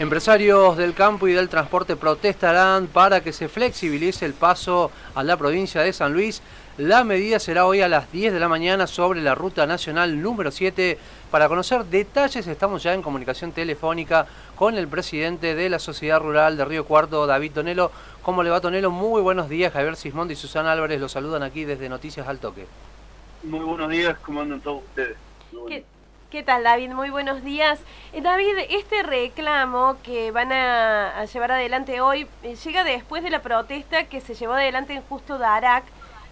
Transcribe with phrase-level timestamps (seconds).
[0.00, 5.36] Empresarios del campo y del transporte protestarán para que se flexibilice el paso a la
[5.36, 6.40] provincia de San Luis.
[6.78, 10.50] La medida será hoy a las 10 de la mañana sobre la ruta nacional número
[10.50, 10.96] 7.
[11.30, 14.26] Para conocer detalles estamos ya en comunicación telefónica
[14.56, 17.92] con el presidente de la Sociedad Rural de Río Cuarto, David Tonelo.
[18.22, 18.90] ¿Cómo le va Tonelo?
[18.90, 19.70] Muy buenos días.
[19.70, 22.66] Javier Sismondi y Susana Álvarez los saludan aquí desde Noticias al Toque.
[23.42, 25.18] Muy buenos días, ¿cómo andan todos ustedes?
[25.68, 25.84] ¿Qué
[26.38, 26.90] tal, David?
[26.90, 27.80] Muy buenos días.
[28.12, 33.42] Eh, David, este reclamo que van a, llevar adelante hoy eh, llega después de la
[33.42, 35.84] protesta que se llevó adelante en Justo Darac,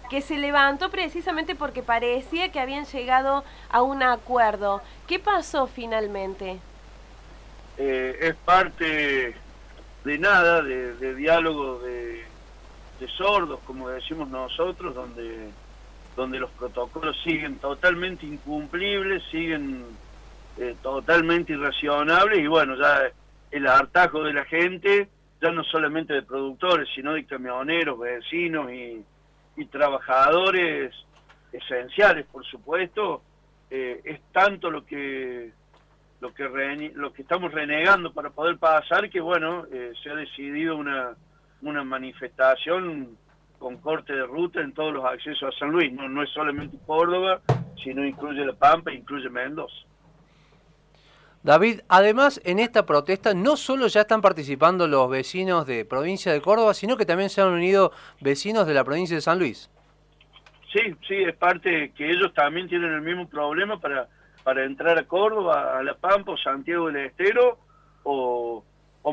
[0.09, 4.81] que se levantó precisamente porque parecía que habían llegado a un acuerdo.
[5.05, 6.59] ¿Qué pasó finalmente?
[7.77, 9.35] Eh, es parte
[10.05, 12.25] de nada, de, diálogo de
[13.17, 15.51] sordos, como decimos nosotros, donde
[16.19, 19.85] donde los protocolos siguen totalmente incumplibles, siguen
[20.57, 23.09] eh, totalmente irracionables y bueno, ya
[23.49, 25.07] el hartajo de la gente,
[25.41, 29.03] ya no solamente de productores, sino de camioneros, vecinos y,
[29.71, 30.95] trabajadores
[31.51, 33.21] esenciales, por supuesto,
[33.69, 35.51] eh, es tanto lo que
[36.21, 41.15] lo que estamos renegando para poder pasar que bueno eh, se ha decidido una
[41.61, 43.17] una manifestación
[43.59, 45.91] con corte de ruta en todos los accesos a San Luis.
[45.93, 47.41] No, no es solamente Córdoba,
[47.83, 49.75] sino incluye La Pampa, incluye Mendoza.
[51.43, 56.41] David, además en esta protesta no solo ya están participando los vecinos de provincia de
[56.41, 59.69] Córdoba, sino que también se han unido vecinos de la provincia de San Luis.
[60.73, 64.07] Sí, sí, es parte que ellos también tienen el mismo problema para,
[64.43, 67.57] para entrar a Córdoba, a La Pampa o Santiago del Estero,
[68.03, 68.38] o,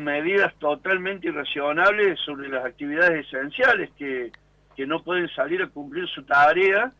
[0.01, 4.33] medidas totalmente irracionables sobre las actividades esenciales que,
[4.77, 6.93] que no pueden salir a cumplir su tarea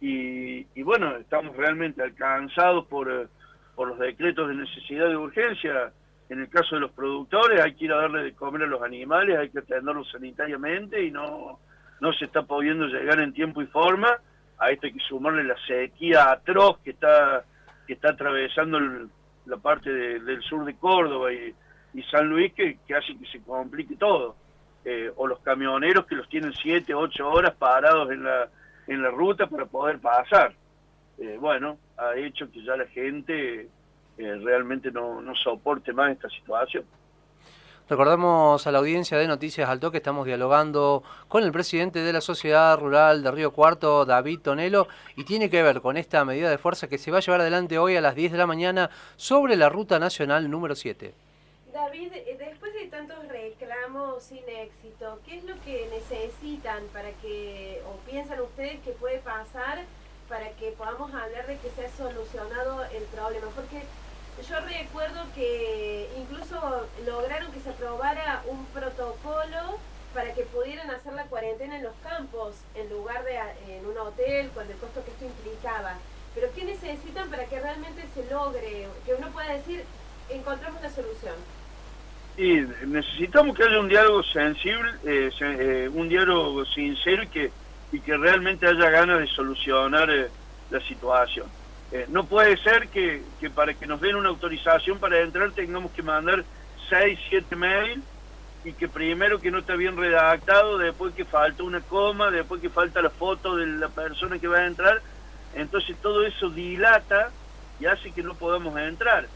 [0.00, 3.30] y, y bueno, estamos realmente alcanzados por,
[3.74, 5.92] por los decretos de necesidad y urgencia.
[6.28, 8.82] En el caso de los productores hay que ir a darle de comer a los
[8.82, 11.58] animales, hay que atenderlos sanitariamente y no,
[12.00, 14.08] no se está pudiendo llegar en tiempo y forma.
[14.58, 17.44] A esto hay que sumarle la sequía atroz que está,
[17.86, 18.78] que está atravesando
[19.46, 21.54] la parte del sur de Córdoba y,
[21.94, 24.36] y San Luis que, hace que se complique todo.
[24.84, 28.48] Eh, o los camioneros que los tienen 7, 8 horas parados en la,
[28.88, 30.54] en la ruta para poder pasar.
[31.18, 33.68] Eh, bueno, ha hecho que ya la gente
[34.18, 36.84] eh, realmente no, no soporte más esta situación.
[37.88, 42.20] Recordamos a la audiencia de Noticias Alto que estamos dialogando con el presidente de la
[42.20, 46.58] Sociedad Rural de Río Cuarto, David Tonelo, y tiene que ver con esta medida de
[46.58, 49.56] fuerza que se va a llevar adelante hoy a las 10 de la mañana sobre
[49.56, 51.12] la Ruta Nacional número 7.
[51.72, 57.82] David, eh, después de tantos reclamos sin éxito, ¿qué es lo que necesitan para que,
[57.86, 59.78] o piensan ustedes que puede pasar
[60.28, 63.46] para que podamos hablar de que se ha solucionado el problema?
[63.54, 63.84] Porque
[64.46, 69.78] yo recuerdo que incluso lograron que se aprobara un protocolo
[70.12, 73.38] para que pudieran hacer la cuarentena en los campos en lugar de
[73.74, 75.96] en un hotel con el costo que esto implicaba.
[76.34, 79.84] Pero ¿qué necesitan para que realmente se logre, que uno pueda decir,
[80.28, 81.61] encontramos la solución?
[82.36, 87.50] Y necesitamos que haya un diálogo sensible, eh, eh, un diálogo sincero y que,
[87.92, 90.28] y que realmente haya ganas de solucionar eh,
[90.70, 91.46] la situación.
[92.08, 96.02] no puede ser que, que, para que nos den una autorización para entrar tengamos que
[96.02, 96.42] mandar
[96.88, 98.02] 6, 7 mails
[98.64, 102.70] y que primero que no está bien redactado, después que falta una coma, después que
[102.70, 105.02] falta la foto de la persona que va a entrar.
[105.54, 107.30] Entonces todo eso dilata
[107.78, 109.26] y hace que no podamos entrar.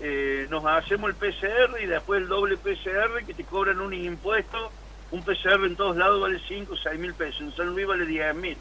[0.00, 4.72] Eh, nos hacemos el PCR y después el doble PCR que te cobran un impuesto.
[5.10, 8.06] Un PCR en todos lados vale 5 o 6 mil pesos, en San Luis vale
[8.06, 8.56] 10 mil,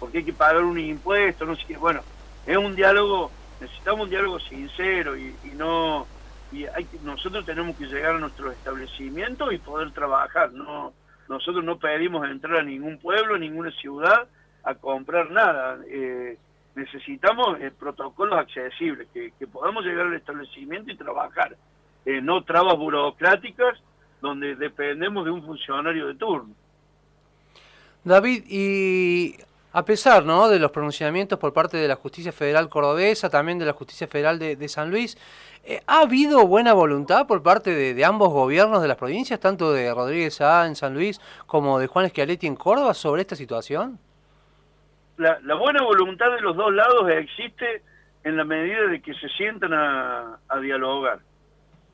[0.00, 1.76] porque hay que pagar un impuesto, no sé qué.
[1.76, 2.02] Bueno,
[2.44, 3.30] es un diálogo,
[3.60, 6.06] necesitamos un diálogo sincero y, no.
[6.50, 10.52] Y hay, nosotros tenemos que llegar a nuestros establecimientos y poder trabajar.
[10.52, 10.92] no
[11.28, 14.26] Nosotros no pedimos entrar a ningún pueblo, a ninguna ciudad
[14.64, 15.78] a comprar nada.
[15.86, 16.36] Eh,
[16.74, 21.56] necesitamos eh, protocolos accesibles, que, podamos llegar al establecimiento y trabajar,
[22.04, 23.78] no trabas burocráticas
[24.20, 26.54] donde dependemos de un funcionario de turno.
[28.04, 29.36] David, y
[29.72, 30.48] a pesar ¿no?
[30.48, 34.38] de los pronunciamientos por parte de la Justicia Federal Cordobesa, también de la Justicia Federal
[34.38, 35.16] de, San Luis,
[35.64, 39.92] eh, ¿ha habido buena voluntad por parte de, ambos gobiernos de las provincias, tanto de
[39.94, 43.98] Rodríguez A en San Luis como de Juan Schialetti en Córdoba, sobre esta situación?
[45.16, 47.82] La, buena voluntad de los dos lados existe
[48.24, 51.20] en la medida de que se sientan a, dialogar.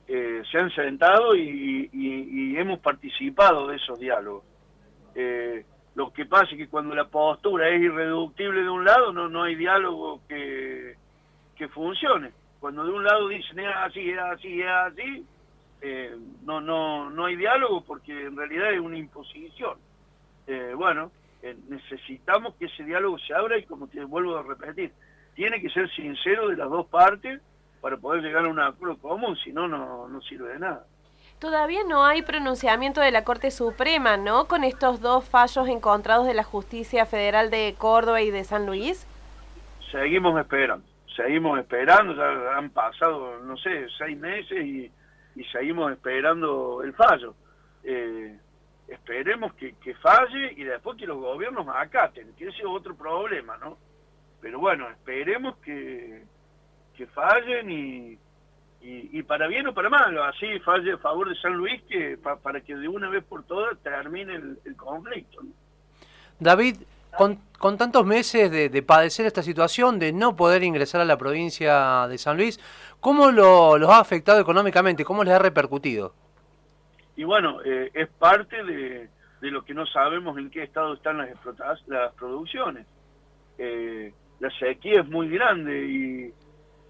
[0.07, 4.45] Eh, se han sentado y, hemos participado de esos diálogos.
[5.15, 9.29] Eh, lo que pasa es que cuando la postura es irreductible de un lado, no,
[9.29, 10.97] no hay diálogo que,
[11.57, 12.33] que funcione.
[12.59, 15.27] Cuando de un lado dicen es así, es así, es así,
[15.81, 19.79] eh, no, no, no hay diálogo porque en realidad es una imposición.
[20.77, 21.13] Bueno,
[21.43, 24.93] eh, necesitamos que ese diálogo se abra y como te vuelvo a repetir,
[25.35, 27.41] tiene que ser sincero de las dos partes
[27.81, 30.85] para poder llegar a un acuerdo común, si no, no sirve de nada.
[31.39, 34.47] Todavía no hay pronunciamiento de la Corte Suprema, ¿no?
[34.47, 39.07] Con estos dos fallos encontrados de la Justicia Federal de Córdoba y de San Luis.
[39.93, 44.91] Seguimos esperando, seguimos esperando, ya han pasado, no sé, seis meses y,
[45.53, 47.37] seguimos esperando el fallo.
[47.85, 48.37] Eh,
[49.09, 53.79] esperemos que, falle y después que los gobiernos acaten, que ese es otro problema, ¿no?
[54.41, 56.25] Pero bueno, esperemos que,
[56.95, 58.19] que fallen y
[58.81, 62.61] y, para bien o para mal, así falle a favor de San Luis que para
[62.61, 65.41] que de una vez por todas termine el, conflicto.
[66.39, 66.77] David,
[67.17, 72.07] con, con, tantos meses de, padecer esta situación, de no poder ingresar a la provincia
[72.07, 72.61] de San Luis,
[73.01, 75.05] ¿cómo lo, los ha afectado económicamente?
[75.05, 76.15] ¿Cómo les ha repercutido?
[77.19, 79.09] Y bueno, eh, es parte de,
[79.41, 81.29] de, lo que no sabemos en qué estado están las,
[81.89, 82.87] las producciones.
[83.59, 86.33] Eh, la sequía es muy grande y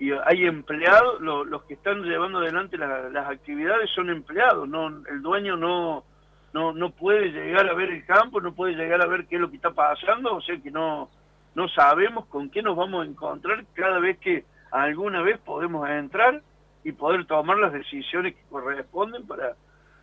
[0.00, 5.56] y hay empleados, los que están llevando adelante las actividades son empleados, no el dueño
[5.56, 6.04] no,
[6.52, 9.40] no no puede llegar a ver el campo, no puede llegar a ver qué es
[9.40, 11.10] lo que está pasando, o sea que no
[11.56, 16.42] no sabemos con qué nos vamos a encontrar cada vez que alguna vez podemos entrar
[16.84, 19.56] y poder tomar las decisiones que corresponden para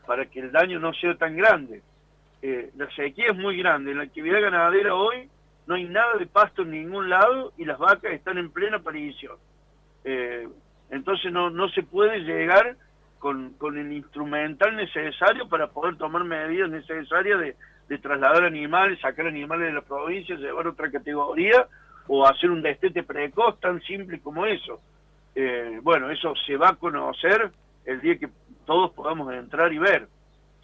[0.06, 1.82] para que el daño no sea tan grande.
[2.42, 5.30] Eh, la sequía es muy grande, en la actividad ganadera hoy
[5.68, 9.38] no hay nada de pasto en ningún lado y las vacas están en plena aparición.
[10.04, 10.48] Eh,
[10.92, 12.76] entonces no, no se puede llegar
[13.18, 17.56] con, con, el instrumental necesario para poder tomar medidas necesarias de,
[17.90, 21.68] de, trasladar animales, sacar animales de la provincia, llevar otra categoría
[22.08, 24.80] o hacer un destete precoz tan simple como eso.
[25.34, 27.52] Eh, bueno, eso se va a conocer
[27.86, 28.30] el día que
[28.66, 30.08] todos podamos entrar y ver.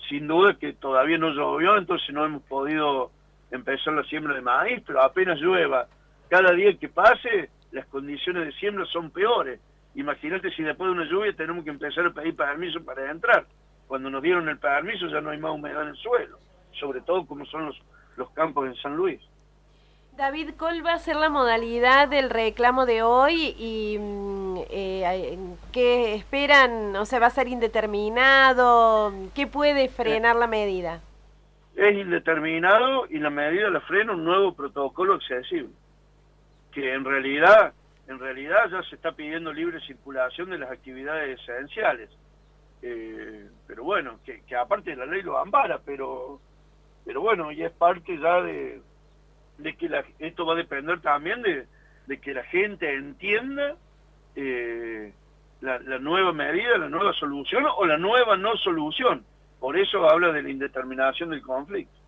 [0.10, 3.12] Sin duda que todavía no llovió, entonces no hemos podido
[3.52, 5.88] empezar la siembra de maíz, pero apenas llueva,
[6.30, 9.60] cada día que pase, las condiciones de siembra son peores.
[9.96, 13.46] Imagínate si después de una lluvia tenemos que empezar a pedir permiso para entrar.
[13.88, 16.40] Cuando nos dieron el permiso ya no hay más humedad en el suelo,
[16.80, 17.78] sobre todo como son los,
[18.16, 19.20] los campos en San Luis.
[20.18, 25.38] David, ¿cuál va a ser la modalidad del reclamo de hoy y mm, eh,
[25.72, 26.96] qué esperan?
[26.96, 29.14] O sea, ¿va a ser indeterminado?
[29.34, 31.02] ¿Qué puede frenar la medida?
[31.76, 35.70] Es indeterminado y la medida la frena un nuevo protocolo accesible
[36.72, 37.74] que en realidad,
[38.08, 42.10] en realidad ya se está pidiendo libre circulación de las actividades esenciales.
[42.82, 46.40] Eh, pero bueno, que, aparte de la ley lo ampara, pero,
[47.06, 48.82] pero bueno, y es parte ya de,
[49.62, 51.68] de que esto va a depender también de,
[52.08, 53.76] de que la gente entienda
[54.36, 55.14] eh,
[55.62, 59.24] la, la, nueva medida, la nueva solución o la nueva no solución.
[59.60, 62.01] Por eso habla de la indeterminación del conflicto.